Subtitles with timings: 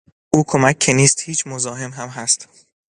[0.33, 2.49] او کمک که نیست هیچ، مزاحم هم هست.